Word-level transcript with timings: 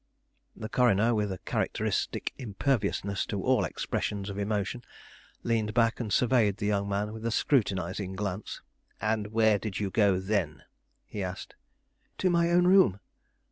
The 0.55 0.67
coroner, 0.67 1.13
with 1.13 1.31
a 1.31 1.37
characteristic 1.45 2.33
imperviousness 2.39 3.23
to 3.27 3.43
all 3.43 3.63
expressions 3.63 4.31
of 4.31 4.39
emotion, 4.39 4.81
leaned 5.43 5.75
back 5.75 5.99
and 5.99 6.11
surveyed 6.11 6.57
the 6.57 6.65
young 6.65 6.89
man 6.89 7.13
with 7.13 7.23
a 7.23 7.29
scrutinizing 7.29 8.13
glance. 8.13 8.63
"And 8.99 9.27
where 9.27 9.59
did 9.59 9.79
you 9.79 9.91
go 9.91 10.19
then?" 10.19 10.63
he 11.05 11.21
asked. 11.23 11.53
"To 12.17 12.31
my 12.31 12.49
own 12.49 12.65
room." 12.65 12.99